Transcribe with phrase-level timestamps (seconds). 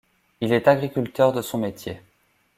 [0.41, 2.01] Il est agriculteur de son métier.